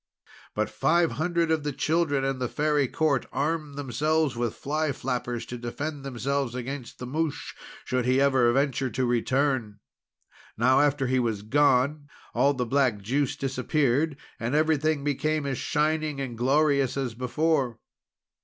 "But 0.55 0.71
five 0.71 1.11
hundred 1.11 1.51
of 1.51 1.61
the 1.61 1.71
children 1.71 2.23
in 2.25 2.39
the 2.39 2.47
Fairy 2.47 2.87
Court 2.87 3.27
armed 3.31 3.75
themselves 3.77 4.35
with 4.35 4.55
fly 4.55 4.91
flappers, 4.93 5.45
to 5.45 5.59
defend 5.59 6.03
themselves 6.03 6.55
against 6.55 6.99
Mouche 7.05 7.53
if 7.85 8.03
he 8.05 8.13
should 8.15 8.19
ever 8.19 8.51
venture 8.51 8.89
to 8.89 9.05
return. 9.05 9.79
Now 10.57 10.79
after 10.81 11.05
he 11.05 11.19
was 11.19 11.43
gone, 11.43 12.07
all 12.33 12.55
the 12.55 12.65
black 12.65 13.03
juice 13.03 13.35
disappeared, 13.35 14.17
and 14.39 14.55
everything 14.55 15.03
became 15.03 15.45
as 15.45 15.59
shining 15.59 16.19
and 16.19 16.35
glorious 16.35 16.97
as 16.97 17.13
before. 17.13 17.77